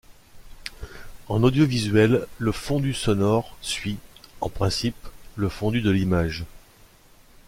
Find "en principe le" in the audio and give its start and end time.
4.39-5.47